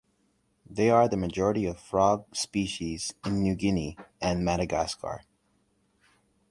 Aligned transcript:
They 0.67 0.89
are 0.89 1.07
the 1.07 1.15
majority 1.15 1.67
of 1.67 1.79
frog 1.79 2.35
species 2.35 3.13
in 3.23 3.43
New 3.43 3.53
Guinea 3.53 3.99
and 4.19 4.43
Madagascar. 4.43 5.25